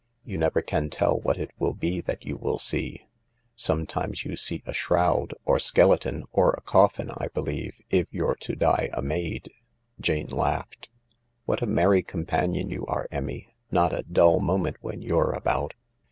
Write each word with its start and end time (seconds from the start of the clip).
You 0.25 0.39
never 0.39 0.63
can 0.63 0.89
tell 0.89 1.19
what 1.19 1.37
it 1.37 1.51
will 1.59 1.75
be 1.75 2.01
that 2.01 2.25
you 2.25 2.57
see. 2.59 3.05
Sometimes 3.55 4.25
you 4.25 4.35
see 4.35 4.63
a 4.65 4.73
shroud, 4.73 5.31
or 5.45 5.59
skeleton, 5.59 6.23
or 6.31 6.53
a 6.57 6.61
coffin, 6.61 7.11
I 7.19 7.27
believe, 7.27 7.73
if 7.91 8.07
you're 8.09 8.33
to 8.33 8.55
die 8.55 8.89
a 8.93 9.03
maid." 9.03 9.51
Jane 9.99 10.29
laughed. 10.31 10.87
11 10.87 10.89
What 11.45 11.61
a 11.61 11.67
merry 11.67 12.01
companion 12.01 12.71
you 12.71 12.83
are, 12.87 13.07
Emmy; 13.11 13.53
not 13.69 13.93
a 13.93 14.01
dull 14.01 14.39
moment 14.39 14.77
when 14.81 15.03
you're 15.03 15.33
about 15.33 15.75